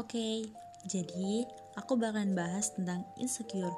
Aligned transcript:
Oke, 0.00 0.48
jadi 0.88 1.44
aku 1.76 1.92
bakalan 2.00 2.32
bahas 2.32 2.72
tentang 2.72 3.04
insecure. 3.20 3.76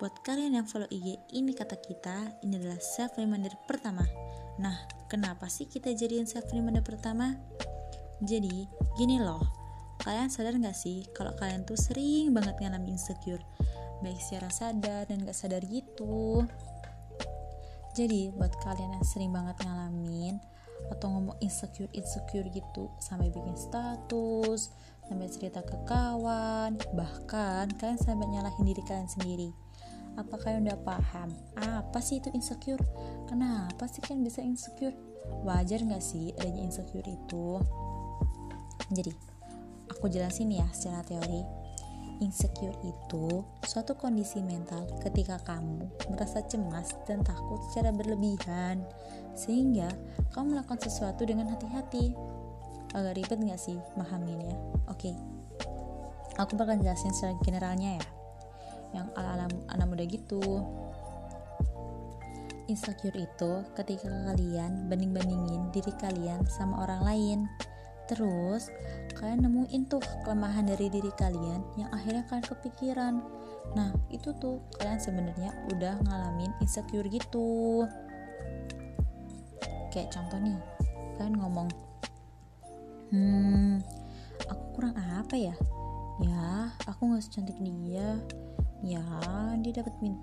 Buat 0.00 0.24
kalian 0.24 0.56
yang 0.56 0.64
follow 0.64 0.88
IG, 0.88 1.20
ini 1.36 1.52
kata 1.52 1.76
kita, 1.76 2.40
ini 2.40 2.56
adalah 2.56 2.80
self 2.80 3.20
reminder 3.20 3.52
pertama. 3.68 4.00
Nah, 4.56 4.88
kenapa 5.12 5.44
sih 5.52 5.68
kita 5.68 5.92
jadiin 5.92 6.24
self 6.24 6.48
reminder 6.56 6.80
pertama? 6.80 7.36
Jadi, 8.24 8.64
gini 8.96 9.20
loh. 9.20 9.44
Kalian 10.00 10.32
sadar 10.32 10.56
gak 10.56 10.72
sih 10.72 11.04
kalau 11.12 11.36
kalian 11.36 11.68
tuh 11.68 11.76
sering 11.76 12.32
banget 12.32 12.56
ngalamin 12.64 12.96
insecure? 12.96 13.44
Baik 14.00 14.24
secara 14.24 14.48
sadar 14.48 15.04
dan 15.04 15.20
gak 15.20 15.36
sadar 15.36 15.60
gitu. 15.68 16.48
Jadi, 17.92 18.32
buat 18.32 18.56
kalian 18.64 18.96
yang 18.96 19.04
sering 19.04 19.36
banget 19.36 19.60
ngalamin 19.68 20.40
atau 20.88 21.06
ngomong 21.10 21.36
insecure 21.42 21.90
insecure 21.92 22.46
gitu 22.50 22.88
sampai 23.02 23.28
bikin 23.28 23.54
status, 23.58 24.72
sampai 25.08 25.28
cerita 25.28 25.60
ke 25.64 25.76
kawan, 25.88 26.78
bahkan 26.94 27.68
kalian 27.76 28.00
sampai 28.00 28.28
nyalahin 28.28 28.64
diri 28.68 28.82
kalian 28.86 29.10
sendiri. 29.10 29.50
Apa 30.18 30.34
kalian 30.34 30.66
udah 30.66 30.80
paham? 30.82 31.30
Apa 31.54 32.02
sih 32.02 32.18
itu 32.18 32.28
insecure? 32.34 32.82
Kenapa 33.30 33.86
sih 33.86 34.02
kalian 34.02 34.26
bisa 34.26 34.42
insecure? 34.42 34.94
Wajar 35.46 35.84
gak 35.84 36.02
sih 36.02 36.34
adanya 36.40 36.66
insecure 36.66 37.06
itu? 37.06 37.62
Jadi, 38.90 39.12
aku 39.92 40.08
jelasin 40.10 40.50
ya 40.50 40.66
secara 40.74 41.04
teori 41.04 41.67
Insecure 42.18 42.74
itu 42.82 43.46
suatu 43.62 43.94
kondisi 43.94 44.42
mental 44.42 44.90
ketika 45.06 45.38
kamu 45.46 45.86
merasa 46.10 46.42
cemas 46.42 46.90
dan 47.06 47.22
takut 47.22 47.62
secara 47.70 47.94
berlebihan, 47.94 48.82
sehingga 49.38 49.86
kamu 50.34 50.58
melakukan 50.58 50.82
sesuatu 50.82 51.22
dengan 51.22 51.46
hati-hati. 51.54 52.18
Agak 52.90 53.22
ribet 53.22 53.38
gak 53.38 53.62
sih 53.62 53.78
mahamin 53.94 54.50
ya? 54.50 54.56
Oke, 54.90 55.14
aku 56.42 56.58
bakal 56.58 56.82
jelasin 56.82 57.14
secara 57.14 57.38
generalnya 57.46 58.02
ya, 58.02 58.06
yang 58.98 59.06
ala-ala 59.14 59.46
anak 59.70 59.86
muda 59.86 60.02
gitu. 60.02 60.42
Insecure 62.66 63.14
itu 63.14 63.52
ketika 63.78 64.10
kalian 64.10 64.90
banding-bandingin 64.90 65.70
diri 65.70 65.94
kalian 66.02 66.42
sama 66.50 66.82
orang 66.82 67.00
lain 67.06 67.38
Terus, 68.08 68.72
kalian 69.20 69.44
nemuin 69.44 69.82
tuh 69.92 70.00
kelemahan 70.24 70.64
dari 70.64 70.88
diri 70.88 71.12
kalian 71.12 71.60
yang 71.76 71.92
akhirnya 71.92 72.24
kalian 72.26 72.46
kepikiran. 72.48 73.14
Nah, 73.76 73.92
itu 74.08 74.32
tuh 74.40 74.64
kalian 74.80 74.96
sebenarnya 74.96 75.52
udah 75.76 76.00
ngalamin 76.08 76.48
insecure 76.64 77.04
gitu. 77.12 77.84
Kayak 79.92 80.08
contoh 80.16 80.40
nih, 80.40 80.56
kalian 81.20 81.36
ngomong, 81.36 81.68
hmm, 83.12 83.84
aku 84.48 84.64
kurang 84.72 84.96
apa 84.96 85.36
ya? 85.36 85.54
Ya, 86.24 86.72
aku 86.88 87.12
nggak 87.12 87.24
secantik 87.28 87.60
dia. 87.60 88.16
Ya, 88.80 89.04
dia 89.60 89.84
dapat 89.84 89.94
min 90.00 90.16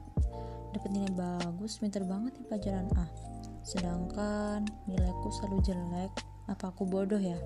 dapat 0.74 0.92
nilai 0.92 1.14
bagus, 1.16 1.80
pinter 1.80 2.04
banget 2.04 2.36
di 2.36 2.44
pelajaran 2.50 2.90
A. 3.00 3.06
Sedangkan 3.64 4.66
nilaiku 4.90 5.30
selalu 5.32 5.62
jelek. 5.64 6.12
Apa 6.46 6.70
aku 6.70 6.86
bodoh 6.86 7.18
ya? 7.18 7.38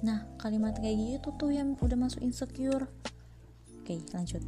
Nah, 0.00 0.24
kalimat 0.40 0.72
kayak 0.80 1.20
gitu 1.20 1.28
tuh 1.36 1.52
yang 1.52 1.76
udah 1.76 1.98
masuk 2.00 2.24
insecure. 2.24 2.88
Oke, 3.84 4.00
lanjut. 4.16 4.40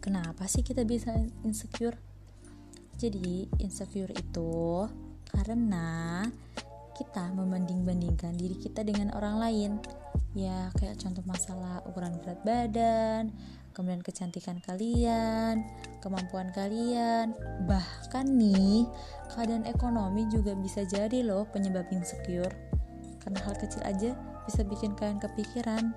Kenapa 0.00 0.48
sih 0.48 0.64
kita 0.64 0.88
bisa 0.88 1.12
insecure? 1.44 2.00
Jadi, 2.96 3.52
insecure 3.60 4.08
itu 4.16 4.88
karena 5.28 6.24
kita 6.96 7.32
membanding-bandingkan 7.36 8.32
diri 8.36 8.56
kita 8.56 8.80
dengan 8.80 9.12
orang 9.12 9.36
lain. 9.36 9.70
Ya, 10.32 10.72
kayak 10.80 10.96
contoh 10.96 11.20
masalah 11.28 11.84
ukuran 11.84 12.16
berat 12.24 12.40
badan, 12.40 13.28
kemudian 13.76 14.00
kecantikan 14.00 14.56
kalian, 14.64 15.68
kemampuan 16.00 16.48
kalian, 16.56 17.36
bahkan 17.68 18.24
nih, 18.24 18.88
keadaan 19.36 19.68
ekonomi 19.68 20.24
juga 20.32 20.56
bisa 20.56 20.88
jadi 20.88 21.20
loh 21.20 21.44
penyebab 21.52 21.84
insecure 21.92 22.56
karena 23.22 23.38
hal 23.46 23.54
kecil 23.56 23.82
aja 23.86 24.18
bisa 24.44 24.66
bikin 24.66 24.98
kalian 24.98 25.22
kepikiran. 25.22 25.94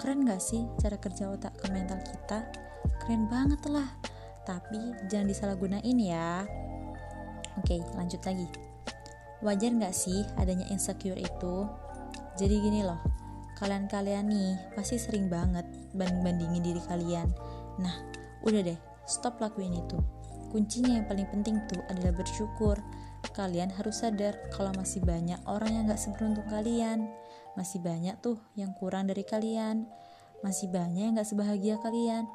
Keren 0.00 0.24
gak 0.24 0.40
sih 0.40 0.64
cara 0.80 0.96
kerja 0.96 1.28
otak 1.28 1.52
ke 1.60 1.68
mental 1.68 2.00
kita? 2.00 2.48
Keren 3.04 3.28
banget 3.28 3.60
lah. 3.68 3.86
Tapi 4.42 4.96
jangan 5.06 5.28
disalahgunain 5.28 5.98
ya. 6.00 6.42
Oke 7.60 7.84
lanjut 7.94 8.24
lagi. 8.24 8.48
Wajar 9.44 9.70
gak 9.76 9.94
sih 9.94 10.24
adanya 10.40 10.66
insecure 10.72 11.20
itu? 11.20 11.68
Jadi 12.40 12.54
gini 12.58 12.80
loh 12.80 12.98
kalian-kalian 13.62 14.26
nih 14.26 14.52
pasti 14.74 14.98
sering 14.98 15.30
banget 15.30 15.62
banding-bandingin 15.94 16.66
diri 16.66 16.82
kalian. 16.82 17.30
Nah 17.78 17.94
udah 18.42 18.58
deh 18.64 18.78
stop 19.06 19.38
lakuin 19.38 19.78
itu. 19.78 19.98
Kuncinya 20.50 20.98
yang 20.98 21.06
paling 21.06 21.30
penting 21.30 21.62
tuh 21.70 21.78
adalah 21.86 22.10
bersyukur 22.10 22.76
kalian 23.32 23.72
harus 23.74 24.04
sadar 24.04 24.36
kalau 24.52 24.72
masih 24.76 25.00
banyak 25.02 25.40
orang 25.48 25.72
yang 25.72 25.84
gak 25.88 26.00
seberuntung 26.00 26.46
kalian. 26.48 27.08
Masih 27.56 27.80
banyak 27.80 28.16
tuh 28.20 28.40
yang 28.56 28.72
kurang 28.76 29.08
dari 29.08 29.24
kalian. 29.24 29.88
Masih 30.44 30.68
banyak 30.68 31.12
yang 31.12 31.14
gak 31.18 31.28
sebahagia 31.28 31.76
kalian. 31.80 32.28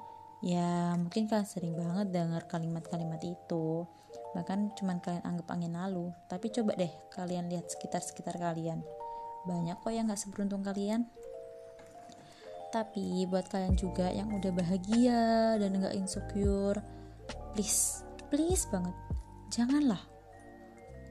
Ya 0.46 0.94
mungkin 0.98 1.26
kalian 1.26 1.50
sering 1.50 1.74
banget 1.74 2.14
dengar 2.14 2.46
kalimat-kalimat 2.46 3.22
itu. 3.22 3.86
Bahkan 4.34 4.78
cuman 4.78 4.98
kalian 5.02 5.24
anggap 5.26 5.48
angin 5.54 5.74
lalu. 5.74 6.14
Tapi 6.30 6.50
coba 6.54 6.78
deh 6.78 6.94
kalian 7.14 7.50
lihat 7.50 7.70
sekitar-sekitar 7.70 8.38
kalian. 8.38 8.82
Banyak 9.46 9.80
kok 9.82 9.94
yang 9.94 10.10
gak 10.10 10.22
seberuntung 10.22 10.62
kalian. 10.66 11.10
Tapi 12.68 13.24
buat 13.32 13.48
kalian 13.48 13.80
juga 13.80 14.12
yang 14.12 14.30
udah 14.34 14.52
bahagia 14.52 15.56
dan 15.56 15.80
gak 15.80 15.96
insecure 15.96 16.84
please 17.58 18.06
please 18.30 18.70
banget. 18.70 18.94
Janganlah 19.50 20.17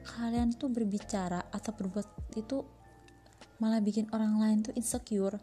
kalian 0.06 0.54
tuh 0.54 0.70
berbicara 0.70 1.50
atau 1.50 1.74
berbuat 1.74 2.38
itu 2.38 2.62
malah 3.58 3.82
bikin 3.82 4.06
orang 4.14 4.38
lain 4.38 4.58
tuh 4.62 4.72
insecure. 4.78 5.36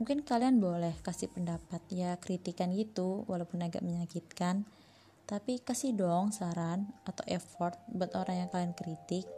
Mungkin 0.00 0.24
kalian 0.24 0.64
boleh 0.64 0.96
kasih 1.04 1.28
pendapat 1.28 1.84
ya 1.92 2.16
kritikan 2.16 2.72
gitu 2.72 3.28
walaupun 3.28 3.60
agak 3.60 3.84
menyakitkan. 3.84 4.64
Tapi 5.28 5.60
kasih 5.60 5.94
dong 5.94 6.32
saran 6.32 6.88
atau 7.04 7.22
effort 7.28 7.76
buat 7.92 8.10
orang 8.16 8.46
yang 8.46 8.50
kalian 8.50 8.72
kritik. 8.72 9.28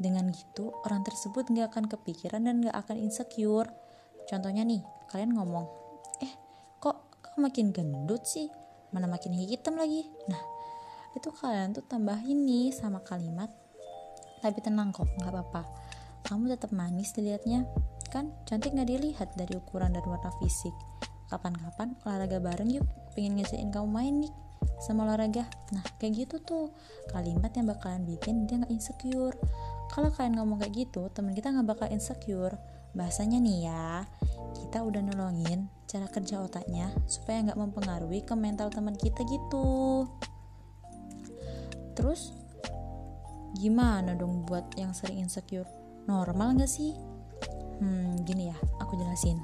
Dengan 0.00 0.32
gitu 0.32 0.74
orang 0.82 1.06
tersebut 1.06 1.46
nggak 1.52 1.70
akan 1.70 1.84
kepikiran 1.86 2.42
dan 2.42 2.66
nggak 2.66 2.74
akan 2.74 2.96
insecure. 2.98 3.70
Contohnya 4.26 4.66
nih 4.66 4.82
kalian 5.08 5.38
ngomong 5.38 5.64
eh 6.26 6.32
kok 6.82 7.22
kok 7.22 7.36
makin 7.38 7.70
gendut 7.70 8.26
sih? 8.26 8.50
Mana 8.90 9.06
makin 9.06 9.30
hitam 9.30 9.78
lagi? 9.78 10.10
Nah 10.26 10.42
itu 11.14 11.30
kalian 11.30 11.74
tuh 11.74 11.86
tambahin 11.86 12.42
nih 12.46 12.74
sama 12.74 13.02
kalimat 13.02 13.50
tapi 14.40 14.58
tenang 14.64 14.90
kok, 14.90 15.08
nggak 15.20 15.32
apa-apa. 15.32 15.62
Kamu 16.26 16.48
tetap 16.52 16.72
manis 16.72 17.12
dilihatnya. 17.16 17.64
Kan 18.10 18.34
cantik 18.44 18.74
nggak 18.74 18.90
dilihat 18.90 19.28
dari 19.38 19.54
ukuran 19.54 19.94
dan 19.94 20.02
warna 20.04 20.34
fisik. 20.42 20.74
Kapan-kapan 21.30 21.94
olahraga 22.02 22.42
bareng 22.42 22.74
yuk, 22.74 22.86
pengen 23.14 23.38
ngejain 23.38 23.70
kamu 23.70 23.86
main 23.86 24.14
nih 24.26 24.32
sama 24.82 25.06
olahraga. 25.06 25.46
Nah, 25.70 25.84
kayak 26.02 26.26
gitu 26.26 26.36
tuh 26.42 26.74
kalimat 27.14 27.54
yang 27.54 27.70
bakalan 27.70 28.02
bikin 28.02 28.50
dia 28.50 28.58
nggak 28.58 28.72
insecure. 28.72 29.36
Kalau 29.94 30.10
kalian 30.10 30.42
ngomong 30.42 30.58
kayak 30.58 30.74
gitu, 30.88 31.06
teman 31.14 31.36
kita 31.36 31.54
nggak 31.54 31.68
bakal 31.76 31.86
insecure. 31.92 32.58
Bahasanya 32.90 33.38
nih 33.38 33.70
ya, 33.70 34.02
kita 34.58 34.82
udah 34.82 35.02
nolongin 35.06 35.70
cara 35.86 36.06
kerja 36.10 36.42
otaknya 36.42 36.90
supaya 37.06 37.42
nggak 37.46 37.58
mempengaruhi 37.58 38.26
ke 38.26 38.34
mental 38.34 38.70
teman 38.74 38.98
kita 38.98 39.22
gitu. 39.26 40.06
Terus 41.94 42.39
Gimana 43.58 44.14
dong 44.14 44.46
buat 44.46 44.78
yang 44.78 44.94
sering 44.94 45.26
insecure? 45.26 45.66
Normal 46.06 46.54
gak 46.58 46.70
sih? 46.70 46.94
Hmm, 47.80 48.22
gini 48.22 48.52
ya, 48.52 48.56
aku 48.78 48.94
jelasin. 48.94 49.40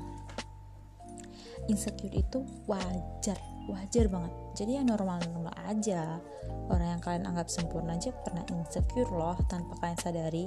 Insecure 1.67 2.15
itu 2.15 2.47
wajar, 2.71 3.39
wajar 3.67 4.07
banget. 4.07 4.33
Jadi 4.55 4.79
ya 4.79 4.83
normal-normal 4.87 5.55
aja. 5.67 6.23
Orang 6.71 6.99
yang 6.99 7.03
kalian 7.03 7.25
anggap 7.27 7.51
sempurna 7.51 7.99
aja 7.99 8.15
pernah 8.23 8.47
insecure 8.55 9.11
loh 9.11 9.35
tanpa 9.51 9.75
kalian 9.83 9.99
sadari. 9.99 10.47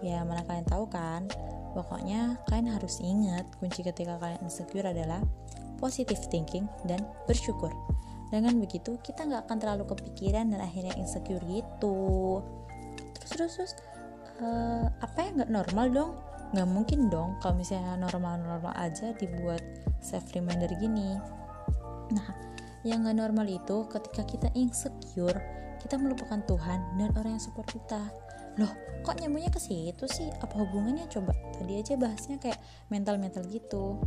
Ya 0.00 0.24
mana 0.24 0.44
kalian 0.48 0.64
tahu 0.64 0.88
kan? 0.88 1.28
Pokoknya 1.76 2.40
kalian 2.48 2.72
harus 2.72 3.04
ingat 3.04 3.44
kunci 3.60 3.84
ketika 3.84 4.16
kalian 4.16 4.40
insecure 4.40 4.88
adalah 4.88 5.20
positive 5.76 6.20
thinking 6.32 6.64
dan 6.88 7.04
bersyukur. 7.28 7.68
Dengan 8.32 8.56
begitu 8.58 8.96
kita 9.04 9.28
nggak 9.28 9.44
akan 9.44 9.58
terlalu 9.60 9.84
kepikiran 9.92 10.50
dan 10.50 10.64
akhirnya 10.64 10.96
insecure 10.96 11.44
gitu 11.44 12.40
terus 13.26 13.58
terus 13.58 13.72
uh, 14.40 14.86
apa 15.02 15.18
yang 15.22 15.42
nggak 15.42 15.52
normal 15.52 15.86
dong? 15.90 16.12
Nggak 16.54 16.68
mungkin 16.70 17.00
dong 17.10 17.36
kalau 17.42 17.58
misalnya 17.58 17.98
normal-normal 17.98 18.72
aja 18.78 19.10
dibuat 19.18 19.62
self 19.98 20.30
reminder 20.32 20.70
gini. 20.78 21.18
Nah 22.14 22.28
yang 22.86 23.02
nggak 23.02 23.18
normal 23.18 23.46
itu 23.50 23.86
ketika 23.90 24.22
kita 24.22 24.48
insecure 24.54 25.36
kita 25.82 25.98
melupakan 25.98 26.38
Tuhan 26.46 26.98
dan 26.98 27.10
orang 27.18 27.38
yang 27.38 27.42
support 27.42 27.66
kita. 27.70 28.00
Loh 28.56 28.72
kok 29.02 29.18
nyambungnya 29.22 29.50
ke 29.52 29.60
situ 29.60 30.06
sih? 30.10 30.30
Apa 30.42 30.54
hubungannya? 30.66 31.06
Coba 31.10 31.34
tadi 31.54 31.78
aja 31.78 31.94
bahasnya 31.98 32.38
kayak 32.38 32.58
mental 32.90 33.18
mental 33.18 33.44
gitu. 33.50 34.00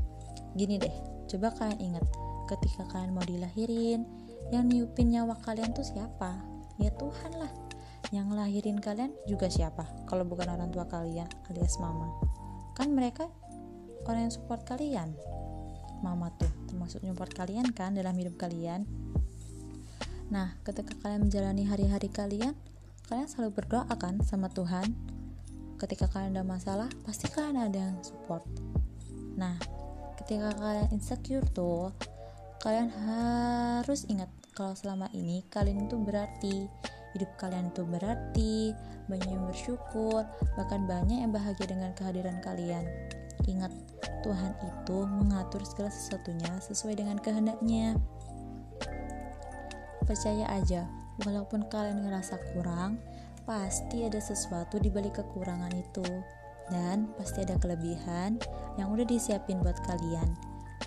Gini 0.55 0.79
deh 0.79 0.95
coba 1.29 1.53
kalian 1.53 1.93
ingat 1.93 2.05
ketika 2.49 2.81
kalian 2.89 3.13
mau 3.13 3.21
dilahirin 3.21 4.01
yang 4.49 4.65
niupin 4.65 5.13
nyawa 5.13 5.37
kalian 5.45 5.69
tuh 5.75 5.85
siapa? 5.85 6.41
Ya 6.81 6.89
Tuhan 6.95 7.37
lah 7.37 7.68
yang 8.09 8.33
lahirin 8.33 8.81
kalian 8.81 9.13
juga 9.29 9.49
siapa? 9.53 9.85
Kalau 10.09 10.25
bukan 10.25 10.49
orang 10.49 10.73
tua 10.73 10.89
kalian 10.89 11.29
alias 11.53 11.77
mama. 11.77 12.09
Kan 12.73 12.97
mereka 12.97 13.29
orang 14.09 14.29
yang 14.29 14.33
support 14.33 14.65
kalian. 14.65 15.13
Mama 16.01 16.33
tuh 16.41 16.49
termasuk 16.65 17.05
support 17.05 17.29
kalian 17.37 17.69
kan 17.69 17.93
dalam 17.93 18.17
hidup 18.17 18.39
kalian. 18.41 18.89
Nah 20.33 20.57
ketika 20.65 20.97
kalian 21.05 21.29
menjalani 21.29 21.69
hari-hari 21.69 22.09
kalian 22.09 22.57
kalian 23.05 23.29
selalu 23.29 23.61
berdoa 23.61 23.93
kan 23.93 24.17
sama 24.25 24.49
Tuhan. 24.49 24.89
Ketika 25.77 26.09
kalian 26.09 26.33
ada 26.33 26.43
masalah 26.43 26.89
pasti 27.05 27.29
kalian 27.29 27.69
ada 27.69 27.93
yang 27.93 27.97
support. 28.01 28.41
Nah 29.37 29.53
ketika 30.17 30.49
kalian 30.57 30.89
insecure 30.89 31.45
tuh 31.53 31.93
kalian 32.59 32.89
harus 32.91 34.03
ingat 34.09 34.27
kalau 34.51 34.75
selama 34.75 35.07
ini 35.15 35.47
kalian 35.47 35.87
itu 35.87 35.95
berarti 35.95 36.67
hidup 37.15 37.29
kalian 37.41 37.73
itu 37.73 37.81
berarti 37.85 38.73
banyak 39.09 39.29
yang 39.29 39.45
bersyukur 39.49 40.21
bahkan 40.57 40.85
banyak 40.85 41.25
yang 41.25 41.31
bahagia 41.33 41.65
dengan 41.65 41.91
kehadiran 41.97 42.37
kalian. 42.41 42.85
Ingat 43.47 43.71
Tuhan 44.21 44.53
itu 44.61 44.97
mengatur 45.07 45.63
segala 45.63 45.89
sesuatunya 45.89 46.51
sesuai 46.59 46.95
dengan 46.99 47.17
kehendaknya. 47.17 47.95
Percaya 50.03 50.45
aja 50.49 50.89
walaupun 51.23 51.67
kalian 51.69 52.03
ngerasa 52.05 52.37
kurang 52.51 52.99
pasti 53.49 54.05
ada 54.05 54.21
sesuatu 54.21 54.77
di 54.77 54.93
balik 54.93 55.17
kekurangan 55.23 55.73
itu. 55.73 56.05
Dan 56.69 57.09
pasti 57.17 57.41
ada 57.41 57.57
kelebihan 57.57 58.37
yang 58.77 58.93
udah 58.93 59.01
disiapin 59.01 59.57
buat 59.57 59.73
kalian. 59.89 60.29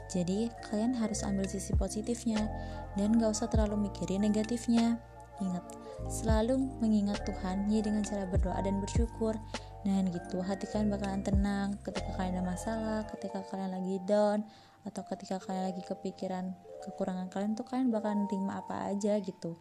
Jadi 0.06 0.46
kalian 0.70 0.94
harus 0.94 1.26
ambil 1.26 1.50
sisi 1.50 1.74
positifnya 1.74 2.46
dan 2.94 3.18
gak 3.18 3.34
usah 3.34 3.50
terlalu 3.50 3.90
mikirin 3.90 4.22
negatifnya. 4.22 5.02
Ingat, 5.42 5.64
selalu 6.06 6.62
mengingat 6.78 7.26
Tuhan 7.26 7.66
ya 7.66 7.82
dengan 7.82 8.06
cara 8.06 8.24
berdoa 8.30 8.62
dan 8.62 8.78
bersyukur. 8.78 9.34
Dan 9.82 10.14
gitu, 10.14 10.38
hati 10.38 10.70
kalian 10.70 10.94
bakalan 10.94 11.26
tenang 11.26 11.68
ketika 11.82 12.14
kalian 12.14 12.38
ada 12.38 12.44
masalah, 12.46 13.00
ketika 13.10 13.42
kalian 13.50 13.74
lagi 13.74 13.98
down, 14.06 14.46
atau 14.86 15.02
ketika 15.10 15.42
kalian 15.42 15.74
lagi 15.74 15.82
kepikiran 15.82 16.54
kekurangan 16.86 17.30
kalian 17.30 17.54
tuh 17.58 17.66
kalian 17.66 17.90
bakalan 17.90 18.30
terima 18.30 18.62
apa 18.62 18.94
aja 18.94 19.18
gitu. 19.18 19.58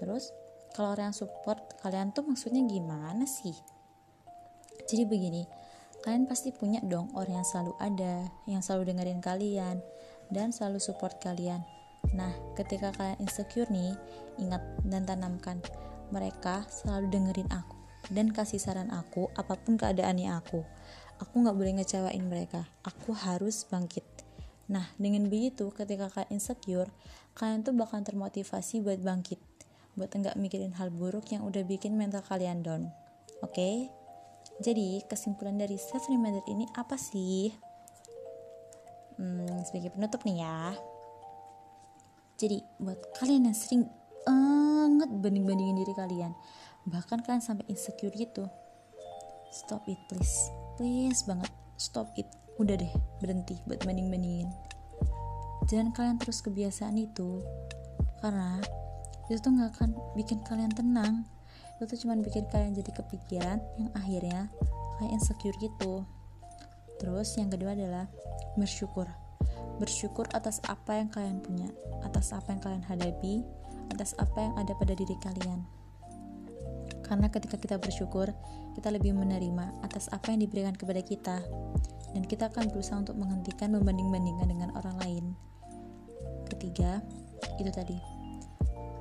Terus, 0.00 0.32
kalau 0.72 0.96
orang 0.96 1.12
yang 1.12 1.16
support 1.16 1.60
kalian 1.84 2.16
tuh 2.16 2.24
maksudnya 2.24 2.64
gimana 2.64 3.28
sih? 3.28 3.52
Jadi 4.88 5.04
begini, 5.04 5.44
Kalian 6.02 6.26
pasti 6.26 6.50
punya 6.50 6.82
dong 6.82 7.14
orang 7.14 7.38
yang 7.38 7.46
selalu 7.46 7.78
ada, 7.78 8.26
yang 8.50 8.58
selalu 8.58 8.90
dengerin 8.90 9.22
kalian, 9.22 9.78
dan 10.34 10.50
selalu 10.50 10.82
support 10.82 11.22
kalian. 11.22 11.62
Nah, 12.12 12.32
ketika 12.56 12.92
kalian 12.92 13.18
insecure 13.24 13.68
nih, 13.72 13.96
ingat 14.36 14.60
dan 14.84 15.08
tanamkan, 15.08 15.64
mereka 16.12 16.64
selalu 16.68 17.08
dengerin 17.08 17.48
aku 17.48 17.76
dan 18.12 18.34
kasih 18.34 18.60
saran 18.60 18.92
aku 18.92 19.32
apa 19.38 19.56
pun 19.56 19.80
keadaannya 19.80 20.28
aku. 20.34 20.60
Aku 21.22 21.34
nggak 21.40 21.54
boleh 21.54 21.72
ngecewain 21.80 22.24
mereka. 22.26 22.66
Aku 22.82 23.14
harus 23.14 23.64
bangkit. 23.70 24.04
Nah, 24.66 24.90
dengan 24.98 25.30
begitu, 25.30 25.70
ketika 25.70 26.10
kalian 26.10 26.38
insecure, 26.40 26.90
kalian 27.38 27.62
tuh 27.62 27.76
bakal 27.76 28.02
termotivasi 28.02 28.82
buat 28.82 28.98
bangkit, 28.98 29.38
buat 29.94 30.10
enggak 30.12 30.34
mikirin 30.34 30.74
hal 30.74 30.90
buruk 30.90 31.30
yang 31.30 31.46
udah 31.46 31.62
bikin 31.62 31.94
mental 31.94 32.24
kalian 32.26 32.66
down. 32.66 32.90
Oke? 33.44 33.54
Okay? 33.54 33.76
Jadi, 34.58 35.06
kesimpulan 35.06 35.56
dari 35.56 35.78
self 35.78 36.10
reminder 36.10 36.42
ini 36.50 36.66
apa 36.74 36.98
sih? 36.98 37.54
Hmm, 39.16 39.62
sebagai 39.62 39.94
penutup 39.94 40.26
nih 40.26 40.42
ya. 40.42 40.74
Jadi, 42.42 42.58
buat 42.82 42.98
kalian 43.22 43.46
yang 43.46 43.54
sering 43.54 43.86
banget 44.26 45.06
banding-bandingin 45.22 45.78
diri 45.78 45.94
kalian, 45.94 46.34
bahkan 46.90 47.22
kalian 47.22 47.38
sampai 47.38 47.62
insecure 47.70 48.10
gitu, 48.18 48.50
stop 49.54 49.86
it 49.86 49.98
please. 50.10 50.50
Please 50.74 51.22
banget, 51.22 51.50
stop 51.78 52.10
it. 52.18 52.26
Udah 52.58 52.74
deh, 52.74 52.90
berhenti 53.22 53.54
buat 53.70 53.78
banding-bandingin. 53.86 54.50
Jangan 55.70 55.94
kalian 55.94 56.18
terus 56.18 56.42
kebiasaan 56.42 56.98
itu, 56.98 57.46
karena 58.18 58.58
itu 59.26 59.38
tuh 59.42 59.50
gak 59.54 59.70
akan 59.78 59.90
bikin 60.18 60.38
kalian 60.46 60.70
tenang 60.74 61.26
itu 61.82 61.98
tuh 61.98 62.06
cuma 62.06 62.14
bikin 62.20 62.46
kalian 62.46 62.78
jadi 62.78 62.90
kepikiran 62.94 63.58
yang 63.74 63.90
akhirnya 63.98 64.46
kayak 65.00 65.18
insecure 65.18 65.56
gitu 65.58 66.06
terus 67.02 67.34
yang 67.34 67.50
kedua 67.50 67.74
adalah 67.74 68.06
bersyukur 68.54 69.10
bersyukur 69.82 70.30
atas 70.30 70.62
apa 70.70 71.02
yang 71.02 71.10
kalian 71.10 71.42
punya 71.42 71.66
atas 72.06 72.30
apa 72.30 72.54
yang 72.54 72.62
kalian 72.62 72.84
hadapi 72.86 73.42
atas 73.90 74.14
apa 74.22 74.38
yang 74.38 74.54
ada 74.54 74.72
pada 74.78 74.94
diri 74.94 75.18
kalian 75.18 75.66
karena 77.02 77.26
ketika 77.26 77.58
kita 77.58 77.76
bersyukur 77.82 78.30
kita 78.78 78.88
lebih 78.94 79.10
menerima 79.12 79.82
atas 79.82 80.06
apa 80.14 80.30
yang 80.30 80.46
diberikan 80.46 80.78
kepada 80.78 81.02
kita 81.02 81.42
dan 82.14 82.22
kita 82.22 82.46
akan 82.54 82.70
berusaha 82.70 83.02
untuk 83.02 83.18
menghentikan 83.18 83.74
membanding-bandingkan 83.74 84.46
dengan 84.46 84.70
orang 84.78 84.96
lain 85.02 85.24
ketiga 86.46 87.02
itu 87.58 87.74
tadi 87.74 88.22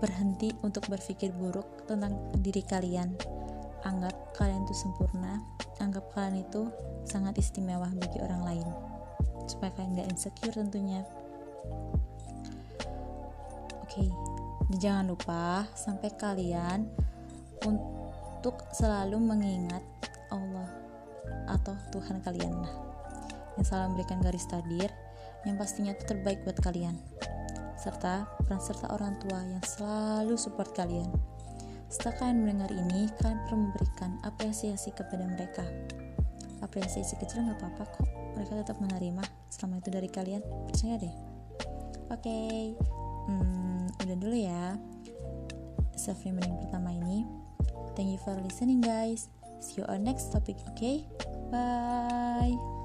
berhenti 0.02 0.50
untuk 0.66 0.90
berpikir 0.90 1.30
buruk 1.30 1.86
tentang 1.86 2.18
diri 2.42 2.66
kalian. 2.66 3.14
Anggap 3.86 4.34
kalian 4.34 4.66
itu 4.66 4.74
sempurna, 4.74 5.38
anggap 5.78 6.10
kalian 6.18 6.42
itu 6.42 6.74
sangat 7.06 7.38
istimewa 7.38 7.86
bagi 7.94 8.18
orang 8.18 8.42
lain. 8.42 8.91
Supaya 9.52 9.76
kalian 9.76 10.00
gak 10.00 10.10
insecure 10.16 10.56
tentunya. 10.56 11.04
Oke, 13.84 14.08
okay. 14.08 14.10
jangan 14.80 15.12
lupa 15.12 15.68
sampai 15.76 16.16
kalian 16.16 16.88
untuk 17.68 18.64
selalu 18.72 19.20
mengingat 19.20 19.84
Allah 20.32 20.72
atau 21.52 21.76
Tuhan 21.92 22.24
kalian 22.24 22.56
lah 22.56 22.74
yang 23.60 23.66
selalu 23.68 23.86
memberikan 23.94 24.24
garis 24.24 24.48
takdir 24.48 24.90
yang 25.44 25.60
pastinya 25.60 25.92
itu 25.92 26.08
terbaik 26.08 26.40
buat 26.48 26.56
kalian 26.64 26.96
serta 27.82 28.30
peran 28.46 28.62
serta 28.62 28.94
orang 28.94 29.18
tua 29.18 29.42
yang 29.42 29.64
selalu 29.66 30.38
support 30.38 30.70
kalian. 30.78 31.10
Setelah 31.90 32.14
kalian 32.22 32.46
mendengar 32.46 32.70
ini, 32.70 33.10
kalian 33.18 33.42
perlu 33.50 33.58
memberikan 33.68 34.22
apresiasi 34.22 34.94
kepada 34.94 35.26
mereka. 35.26 35.66
Apresiasi 36.62 37.18
kecil 37.18 37.42
nggak 37.42 37.58
apa-apa 37.58 37.84
kok, 37.90 38.06
mereka 38.36 38.58
tetap 38.60 38.78
menerima 38.80 39.24
selama 39.52 39.80
itu 39.80 39.90
dari 39.90 40.10
kalian. 40.10 40.42
Percaya 40.68 40.96
deh. 40.98 41.16
Oke, 42.12 42.28
okay. 42.28 42.62
hmm, 43.32 43.88
udah 44.04 44.18
dulu 44.20 44.36
ya. 44.36 44.76
Self 45.96 46.24
reminding 46.28 46.60
pertama 46.60 46.92
ini. 46.92 47.24
Thank 47.96 48.16
you 48.16 48.20
for 48.20 48.36
listening 48.40 48.84
guys. 48.84 49.32
See 49.62 49.80
you 49.80 49.86
on 49.88 50.04
next 50.04 50.34
topic, 50.34 50.58
okay? 50.74 51.06
Bye. 51.54 52.81